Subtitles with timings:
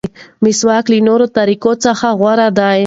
[0.43, 2.77] مسواک له نورو طریقو څخه غوره دی.